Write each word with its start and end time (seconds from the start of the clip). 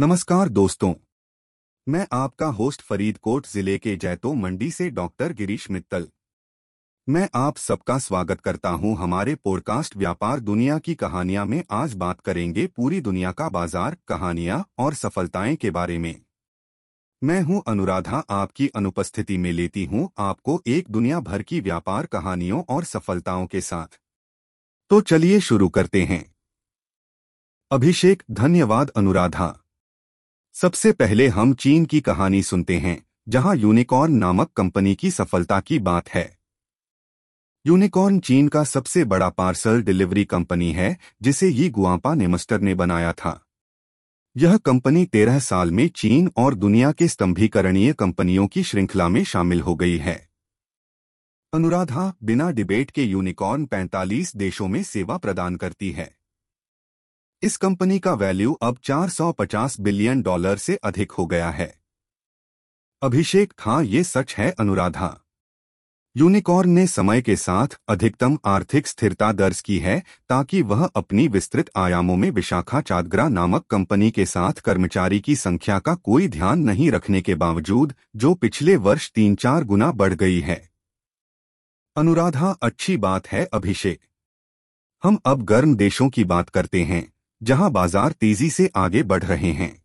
नमस्कार 0.00 0.48
दोस्तों। 0.48 0.94
मैं 1.88 2.06
आपका 2.12 2.46
होस्ट 2.46 2.82
फरीदकोट 2.82 3.46
ज़िले 3.46 3.78
के 3.78 3.96
जैतो 3.96 4.34
मंडी 4.34 4.70
से 4.70 4.90
डॉक्टर 4.90 5.32
गिरीश 5.32 5.70
मित्तल। 5.70 6.08
मैं 7.08 7.28
आप 7.34 7.56
सबका 7.56 7.98
स्वागत 7.98 8.40
करता 8.40 8.68
हूँ 8.68 8.96
हमारे 8.96 9.34
पॉडकास्ट 9.34 9.96
व्यापार 9.96 10.40
दुनिया 10.40 10.78
की 10.78 10.94
कहानियाँ 10.94 11.46
में। 11.46 11.62
आज 11.70 11.94
बात 11.94 12.20
करेंगे 12.20 12.66
पूरी 12.66 13.00
दुनिया 13.00 13.32
का 13.32 13.48
बाज़ार, 13.48 13.96
कहानियाँ 14.08 14.64
और 14.78 14.94
सफलताएँ 14.94 15.56
के 15.56 15.70
बारे 15.70 15.98
में। 15.98 16.20
मैं 17.22 17.42
हूँ 17.42 17.62
अनुराधा, 17.66 18.24
आपकी 18.30 18.68
अनुपस्थिति 18.68 19.38
में 19.38 19.52
लेती 19.52 19.84
हूँ 19.84 20.10
आपको 20.18 20.62
एक 20.66 20.90
दुनिया 20.90 21.20
भर 21.20 21.42
की 21.42 21.60
व्यापार 21.60 22.06
कहानियों 22.06 22.62
और 22.68 22.84
सफलताओं 22.84 23.46
के 23.46 23.60
साथ। 23.60 23.98
तो 24.90 25.00
चलिए 25.00 25.40
शुरू 25.40 25.68
करते 25.68 26.04
हैं। 26.04 26.24
अभिषेक, 27.70 28.22
धन्यवाद 28.30 28.90
अनुराधा। 28.90 29.60
सबसे 30.54 30.92
पहले 30.92 31.28
हम 31.28 31.54
चीन 31.54 31.84
की 31.84 32.00
कहानी 32.00 32.42
सुनते 32.42 32.78
हैं, 32.78 33.06
जहाँ 33.28 33.56
यूनिकॉर्न 33.56 34.12
नामक 34.12 34.52
कंपनी 34.52 34.94
की 34.94 35.10
सफलता 35.10 35.60
की 35.60 35.78
बात 35.78 36.08
है। 36.08 36.38
यूनिकॉर्न 37.66 38.18
चीन 38.18 38.48
का 38.48 38.64
सबसे 38.64 39.04
बड़ा 39.04 39.28
पार्सल 39.28 39.82
डिलीवरी 39.82 40.24
कंपनी 40.24 40.72
है, 40.72 40.98
जिसे 41.22 41.48
यी 41.48 41.70
गुआपा 41.70 42.14
नेमस्टर 42.14 42.60
ने 42.60 42.74
बनाया 42.74 43.12
था। 43.12 43.44
यह 44.36 44.56
कंपनी 44.56 45.04
तेरह 45.04 45.38
साल 45.38 45.70
में 45.70 45.88
चीन 45.88 46.30
और 46.36 46.54
दुनिया 46.54 46.92
के 46.92 47.08
स्तंभीकरणीय 47.08 47.92
कंपनियों 47.92 48.46
की 48.46 48.62
श्रृंखला 48.62 49.08
में 49.08 49.24
शामिल 49.24 49.60
हो 49.60 49.74
गई 49.74 49.96
है। 49.96 50.28
अनुराधा 51.52 52.14
बिना 52.22 52.50
डिबेट 52.50 52.90
के 52.90 53.04
यूनिकॉर्न 53.04 53.66
45 53.66 54.36
देशों 54.36 54.68
में 54.68 54.82
सेवा 54.82 55.16
प्रदान 55.16 55.56
करती 55.56 55.90
है। 55.90 56.23
इस 57.44 57.56
कंपनी 57.56 57.98
का 57.98 58.12
वैल्यू 58.12 58.52
अब 58.52 58.76
450 58.76 59.80
बिलियन 59.80 60.22
डॉलर 60.22 60.56
से 60.56 60.76
अधिक 60.76 61.12
हो 61.12 61.26
गया 61.26 61.50
है। 61.50 61.78
अभिषेक 63.02 63.52
हाँ 63.58 63.84
ये 63.84 64.04
सच 64.04 64.34
है, 64.34 64.50
अनुराधा। 64.50 65.20
यूनिकॉर्न 66.16 66.70
ने 66.70 66.86
समय 66.86 67.22
के 67.22 67.36
साथ 67.36 67.68
अधिकतम 67.88 68.38
आर्थिक 68.44 68.86
स्थिरता 68.86 69.32
दर्ज 69.32 69.60
की 69.60 69.78
है 69.78 70.02
ताकि 70.28 70.62
वह 70.62 70.86
अपनी 70.86 71.28
विस्तृत 71.28 71.70
आयामों 71.76 72.16
में 72.16 72.30
विशाखा 72.30 72.80
चादग्रा 72.80 73.28
नामक 73.28 73.66
कंपनी 73.66 74.10
के 74.10 74.26
साथ 74.26 74.52
कर्मचारी 74.52 75.20
की 75.20 75.36
संख्या 75.36 75.78
का 75.78 75.94
कोई 75.94 76.28
ध्यान 76.28 76.58
नहीं 76.58 76.90
रखने 76.90 77.22
के 77.22 77.34
बावजूद, 77.34 77.94
जो 78.16 78.34
पिछले 78.34 78.76
वर्ष 78.76 79.10
तीन 79.10 79.34
चार 79.34 79.64
गुना 79.64 79.92
बढ़ 79.92 80.14
गई 80.14 80.40
है। 80.40 80.70
अनुराधा, 81.96 82.50
अच्छी 82.62 82.96
बात 82.96 83.28
है, 83.28 83.44
अभिषेक। 83.44 84.00
हम 85.04 85.18
अब 85.24 85.42
गर्म 85.42 85.76
देशों 85.76 86.08
की 86.08 86.24
बात 86.24 86.48
करते 86.48 86.82
हैं। 86.82 87.13
जहाँ 87.44 87.70
बाज़ार 87.70 88.12
तेज़ी 88.12 88.48
से 88.50 88.70
आगे 88.76 89.02
बढ़ 89.02 89.22
रहे 89.22 89.50
हैं। 89.52 89.82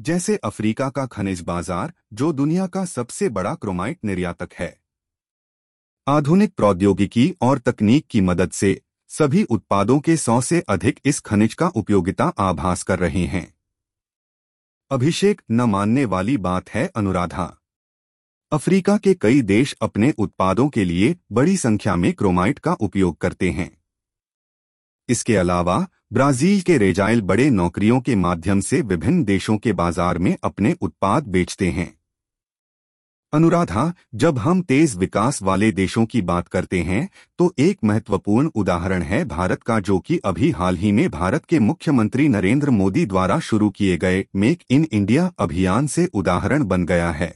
जैसे 0.00 0.36
अफ्रीका 0.36 0.88
का 0.88 1.04
खनिज 1.06 1.40
बाज़ार, 1.40 1.92
जो 2.12 2.32
दुनिया 2.32 2.66
का 2.66 2.84
सबसे 2.84 3.28
बड़ा 3.28 3.54
क्रोमाइट 3.54 3.98
निर्यातक 4.04 4.52
है। 4.52 4.80
आधुनिक 6.08 6.54
प्रौद्योगिकी 6.54 7.34
और 7.42 7.58
तकनीक 7.58 8.06
की 8.10 8.20
मदद 8.20 8.50
से 8.50 8.80
सभी 9.08 9.42
उत्पादों 9.42 9.98
के 10.00 10.16
सौ 10.16 10.40
से 10.40 10.60
अधिक 10.68 11.00
इस 11.04 11.20
खनिज 11.20 11.54
का 11.54 11.68
उपयोगिता 11.68 12.24
आभास 12.24 12.82
कर 12.82 12.98
रहे 12.98 13.26
हैं। 13.26 13.54
अभिषेक 14.90 15.42
न 15.50 15.60
मानने 15.60 16.04
वाली 16.04 16.36
बात 16.36 16.70
है 16.70 16.90
अनुराधा। 16.96 17.56
अफ्रीका 18.52 18.96
के 18.96 19.14
कई 19.14 19.42
देश 19.42 19.76
अपने 19.82 20.12
उत्पादों 20.18 20.68
के 20.68 20.84
लिए 20.84 21.16
बड़ी 21.32 21.56
संख्या 21.56 21.96
में 21.96 22.12
क्रोमाइट 22.12 22.58
का 22.58 22.72
उपयोग 22.72 23.16
करते 23.16 23.50
हैं। 23.50 23.83
इसके 25.08 25.36
अलावा, 25.36 25.86
ब्राज़ील 26.12 26.60
के 26.60 26.78
रेजाइल 26.78 27.20
बड़े 27.22 27.48
नौकरियों 27.50 28.00
के 28.00 28.14
माध्यम 28.16 28.60
से 28.60 28.80
विभिन्न 28.82 29.24
देशों 29.24 29.56
के 29.58 29.72
बाज़ार 29.72 30.18
में 30.18 30.36
अपने 30.44 30.74
उत्पाद 30.80 31.26
बेचते 31.26 31.68
हैं। 31.70 31.92
अनुराधा, 33.32 33.92
जब 34.14 34.38
हम 34.38 34.60
तेज 34.62 34.94
विकास 34.96 35.42
वाले 35.42 35.70
देशों 35.72 36.04
की 36.06 36.20
बात 36.22 36.48
करते 36.48 36.80
हैं 36.80 37.08
तो 37.38 37.52
एक 37.58 37.78
महत्वपूर्ण 37.84 38.50
उदाहरण 38.54 39.02
है 39.02 39.24
भारत 39.24 39.62
का 39.62 39.78
जो 39.80 39.98
कि 39.98 40.18
अभी 40.24 40.50
हाल 40.50 40.76
ही 40.76 40.92
में 40.92 41.08
भारत 41.10 41.44
के 41.44 41.58
मुख्यमंत्री 41.60 42.28
नरेंद्र 42.28 42.70
मोदी 42.70 43.06
द्वारा 43.06 43.38
शुरू 43.40 43.70
किए 43.70 43.96
गए 43.96 44.24
मेक 44.36 44.62
इन 44.70 44.86
इंडिया 44.92 45.30
अभियान 45.38 45.86
से 45.86 46.08
उदाहरण 46.14 46.64
बन 46.64 46.84
गया 46.84 47.10
है। 47.10 47.34